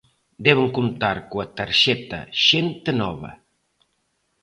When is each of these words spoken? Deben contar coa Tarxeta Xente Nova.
Deben 0.45 0.67
contar 0.77 1.17
coa 1.29 1.45
Tarxeta 1.57 2.19
Xente 2.47 2.91
Nova. 3.01 3.31